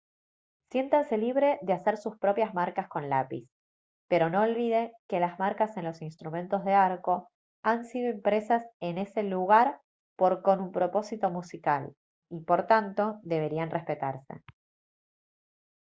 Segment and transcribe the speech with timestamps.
[0.71, 3.45] siéntase libre de hacer sus propias marcas con lápiz
[4.09, 7.29] pero no olvide que las marcas en los instrumentos de arco
[7.63, 9.79] han sido impresas en ese lugar
[10.17, 11.93] por con un propósito musical
[12.31, 14.41] y por tanto deberían respetarse